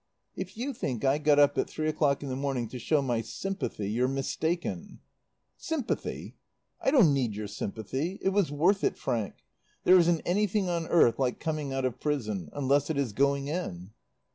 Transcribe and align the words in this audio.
"If 0.35 0.57
you 0.57 0.73
think 0.73 1.05
I 1.05 1.19
got 1.19 1.37
up 1.37 1.59
at 1.59 1.69
three 1.69 1.87
o'clock 1.87 2.23
in 2.23 2.29
the 2.29 2.35
morning 2.35 2.67
to 2.69 2.79
show 2.79 3.03
my 3.03 3.21
sympathy, 3.21 3.87
you're 3.87 4.07
mistaken." 4.07 4.99
"Sympathy? 5.57 6.33
I 6.81 6.89
don't 6.89 7.13
need 7.13 7.35
your 7.35 7.45
sympathy. 7.47 8.17
It 8.19 8.29
was 8.29 8.51
worth 8.51 8.83
it, 8.83 8.97
Frank. 8.97 9.35
There 9.83 9.99
isn't 9.99 10.21
anything 10.21 10.67
on 10.69 10.87
earth 10.87 11.19
like 11.19 11.39
coming 11.39 11.71
out 11.71 11.85
of 11.85 11.99
prison. 11.99 12.49
Unless 12.53 12.89
it 12.89 12.97
is 12.97 13.13
going 13.13 13.47
in." 13.47 13.91